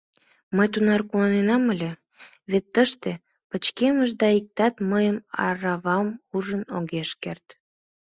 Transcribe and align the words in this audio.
—Мый 0.55 0.67
тунар 0.73 1.01
куаненам 1.09 1.63
ыле, 1.73 1.91
вет 2.51 2.65
тыште 2.73 3.11
пычкемыш 3.49 4.09
да 4.21 4.27
иктат 4.39 4.75
мыйын 4.91 5.17
аравам 5.45 6.07
ужын 6.35 6.63
огеш 6.77 7.09
керт. 7.23 7.47